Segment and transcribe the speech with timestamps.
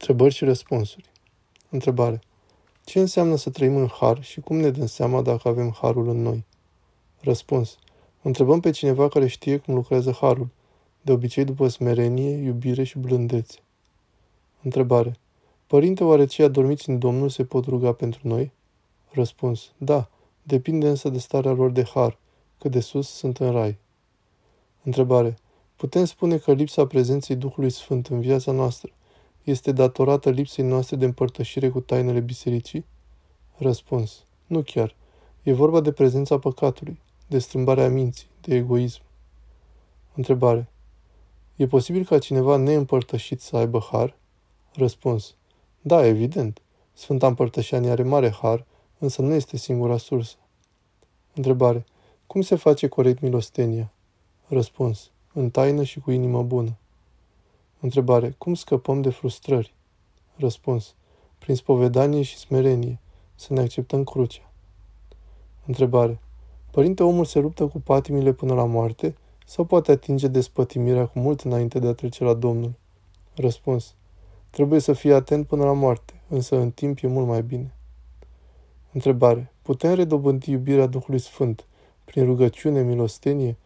[0.00, 1.10] Întrebări și răspunsuri.
[1.70, 2.20] Întrebare.
[2.84, 6.22] Ce înseamnă să trăim în har și cum ne dăm seama dacă avem harul în
[6.22, 6.44] noi?
[7.20, 7.78] Răspuns.
[8.22, 10.48] Întrebăm pe cineva care știe cum lucrează harul,
[11.02, 13.58] de obicei după smerenie, iubire și blândețe.
[14.62, 15.18] Întrebare.
[15.66, 18.52] Părinte, oare cei adormiți în Domnul se pot ruga pentru noi?
[19.10, 19.72] Răspuns.
[19.76, 20.08] Da,
[20.42, 22.18] depinde însă de starea lor de har,
[22.58, 23.78] cât de sus sunt în rai.
[24.82, 25.38] Întrebare.
[25.76, 28.90] Putem spune că lipsa prezenței Duhului Sfânt în viața noastră
[29.50, 32.84] este datorată lipsei noastre de împărtășire cu tainele bisericii?
[33.56, 34.24] Răspuns.
[34.46, 34.94] Nu chiar.
[35.42, 39.00] E vorba de prezența păcatului, de strâmbarea minții, de egoism.
[40.14, 40.68] Întrebare.
[41.56, 44.16] E posibil ca cineva neîmpărtășit să aibă har?
[44.74, 45.34] Răspuns.
[45.80, 46.60] Da, evident.
[46.92, 48.64] Sfânta Împărtășanie are mare har,
[48.98, 50.36] însă nu este singura sursă.
[51.34, 51.84] Întrebare.
[52.26, 53.92] Cum se face corect milostenia?
[54.46, 55.10] Răspuns.
[55.32, 56.76] În taină și cu inimă bună.
[57.80, 58.34] Întrebare.
[58.38, 59.74] Cum scăpăm de frustrări?
[60.36, 60.94] Răspuns.
[61.38, 62.98] Prin spovedanie și smerenie.
[63.34, 64.50] Să ne acceptăm crucea.
[65.66, 66.20] Întrebare.
[66.70, 71.40] Părinte, omul se luptă cu patimile până la moarte sau poate atinge despătimirea cu mult
[71.40, 72.72] înainte de a trece la Domnul?
[73.34, 73.94] Răspuns.
[74.50, 77.74] Trebuie să fie atent până la moarte, însă în timp e mult mai bine.
[78.92, 79.52] Întrebare.
[79.62, 81.66] Putem redobândi iubirea Duhului Sfânt
[82.04, 83.56] prin rugăciune, milostenie?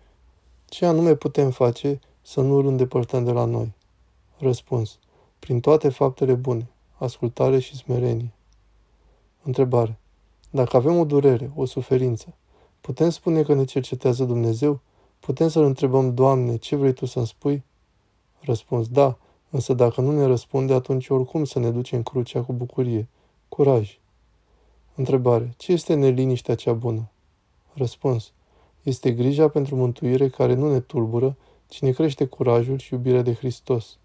[0.64, 3.74] Ce anume putem face să nu îl îndepărtăm de la noi?
[4.38, 4.98] Răspuns.
[5.38, 6.68] Prin toate faptele bune,
[6.98, 8.32] ascultare și smerenie.
[9.42, 9.98] Întrebare.
[10.50, 12.34] Dacă avem o durere, o suferință,
[12.80, 14.80] putem spune că ne cercetează Dumnezeu?
[15.20, 17.62] Putem să-L întrebăm, Doamne, ce vrei Tu să-mi spui?
[18.40, 18.88] Răspuns.
[18.88, 19.18] Da,
[19.50, 23.08] însă dacă nu ne răspunde, atunci oricum să ne ducem crucea cu bucurie.
[23.48, 23.98] Curaj.
[24.94, 25.54] Întrebare.
[25.56, 27.08] Ce este neliniștea cea bună?
[27.74, 28.32] Răspuns.
[28.82, 31.36] Este grija pentru mântuire care nu ne tulbură,
[31.68, 33.98] ci ne crește curajul și iubirea de Hristos.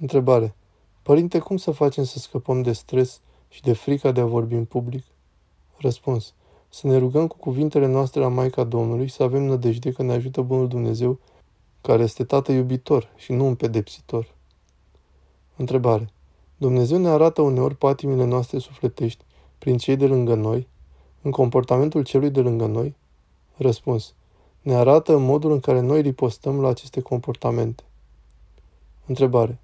[0.00, 0.54] Întrebare.
[1.02, 4.64] Părinte, cum să facem să scăpăm de stres și de frica de a vorbi în
[4.64, 5.04] public?
[5.76, 6.34] Răspuns.
[6.68, 10.12] Să ne rugăm cu cuvintele noastre la Maica Domnului și să avem nădejde că ne
[10.12, 11.18] ajută Bunul Dumnezeu,
[11.80, 14.34] care este Tată iubitor și nu un pedepsitor.
[15.56, 16.08] Întrebare.
[16.56, 19.24] Dumnezeu ne arată uneori patimile noastre sufletești
[19.58, 20.68] prin cei de lângă noi,
[21.22, 22.94] în comportamentul celui de lângă noi?
[23.56, 24.14] Răspuns.
[24.60, 27.82] Ne arată în modul în care noi ripostăm la aceste comportamente.
[29.06, 29.58] Întrebare.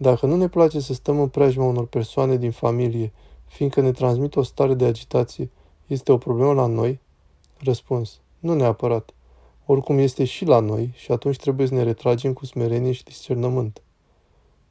[0.00, 3.12] Dacă nu ne place să stăm în preajma unor persoane din familie,
[3.46, 5.50] fiindcă ne transmit o stare de agitație,
[5.86, 7.00] este o problemă la noi?
[7.58, 8.20] Răspuns.
[8.38, 9.14] Nu neapărat.
[9.66, 13.82] Oricum este și la noi și atunci trebuie să ne retragem cu smerenie și discernământ.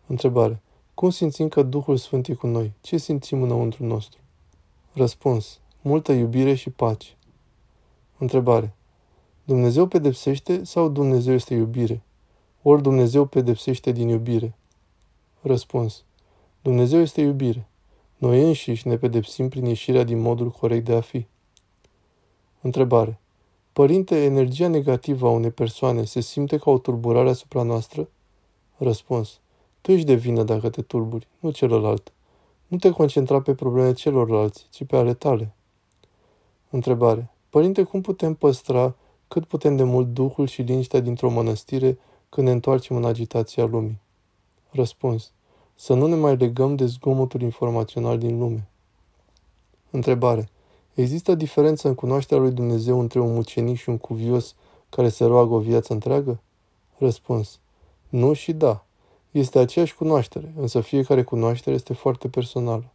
[0.05, 0.61] Întrebare.
[0.93, 2.73] Cum simțim că Duhul Sfânt e cu noi?
[2.81, 4.19] Ce simțim înăuntru nostru?
[4.93, 5.59] Răspuns.
[5.81, 7.17] Multă iubire și pace.
[8.17, 8.75] Întrebare.
[9.43, 12.01] Dumnezeu pedepsește sau Dumnezeu este iubire?
[12.61, 14.55] Ori Dumnezeu pedepsește din iubire?
[15.47, 16.03] Răspuns.
[16.61, 17.67] Dumnezeu este iubire.
[18.17, 21.25] Noi înșiși ne pedepsim prin ieșirea din modul corect de a fi.
[22.61, 23.19] Întrebare.
[23.73, 28.09] Părinte, energia negativă a unei persoane se simte ca o tulburare asupra noastră?
[28.77, 29.39] Răspuns.
[29.81, 32.13] Tu ești de vină dacă te tulburi, nu celălalt.
[32.67, 35.53] Nu te concentra pe problemele celorlalți, ci pe ale tale.
[36.69, 37.31] Întrebare.
[37.49, 38.95] Părinte, cum putem păstra
[39.27, 43.99] cât putem de mult Duhul și liniștea dintr-o mănăstire când ne întoarcem în agitația lumii?
[44.69, 45.31] Răspuns.
[45.79, 48.67] Să nu ne mai legăm de zgomotul informațional din lume.
[49.89, 50.49] Întrebare.
[50.93, 54.55] Există diferență în cunoașterea lui Dumnezeu între un mucenic și un cuvios
[54.89, 56.39] care se roagă o viață întreagă?
[56.97, 57.59] Răspuns.
[58.09, 58.85] Nu și da.
[59.31, 62.85] Este aceeași cunoaștere, însă fiecare cunoaștere este foarte personală.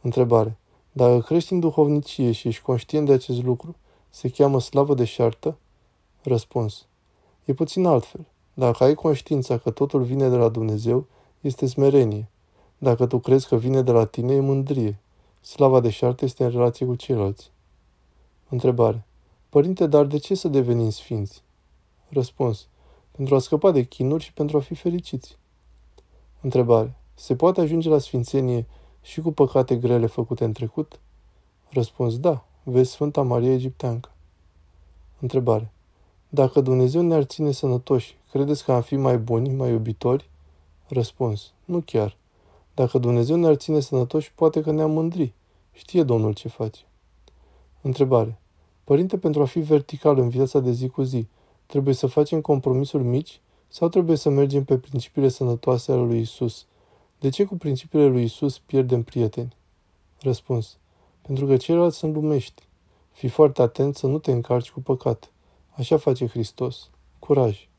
[0.00, 0.58] Întrebare.
[0.92, 3.74] Dacă crești în duhovnicie și ești conștient de acest lucru,
[4.10, 5.56] se cheamă slavă de șartă?
[6.22, 6.86] Răspuns.
[7.44, 8.26] E puțin altfel.
[8.54, 11.06] Dacă ai conștiința că totul vine de la Dumnezeu,
[11.40, 12.28] este smerenie.
[12.78, 14.98] Dacă tu crezi că vine de la tine, e mândrie.
[15.40, 17.50] Slava de șartă este în relație cu ceilalți.
[18.48, 19.04] Întrebare.
[19.48, 21.42] Părinte, dar de ce să devenim sfinți?
[22.08, 22.66] Răspuns.
[23.10, 25.38] Pentru a scăpa de chinuri și pentru a fi fericiți.
[26.40, 26.94] Întrebare.
[27.14, 28.66] Se poate ajunge la sfințenie
[29.02, 31.00] și cu păcate grele făcute în trecut?
[31.68, 32.18] Răspuns.
[32.18, 32.44] Da.
[32.62, 34.10] Vezi Sfânta Maria Egipteancă.
[35.20, 35.72] Întrebare.
[36.28, 40.29] Dacă Dumnezeu ne-ar ține sănătoși, credeți că am fi mai buni, mai iubitori?
[40.92, 41.52] Răspuns.
[41.64, 42.16] Nu chiar.
[42.74, 45.32] Dacă Dumnezeu ne-ar ține sănătoși, poate că ne-am mândri.
[45.72, 46.80] Știe Domnul ce face.
[47.80, 48.40] Întrebare.
[48.84, 51.26] Părinte, pentru a fi vertical în viața de zi cu zi,
[51.66, 56.66] trebuie să facem compromisuri mici sau trebuie să mergem pe principiile sănătoase ale lui Isus?
[57.18, 59.56] De ce cu principiile lui Isus pierdem prieteni?
[60.20, 60.76] Răspuns.
[61.22, 62.62] Pentru că ceilalți sunt lumești.
[63.10, 65.32] Fii foarte atent să nu te încarci cu păcat.
[65.70, 66.90] Așa face Hristos.
[67.18, 67.69] Curaj!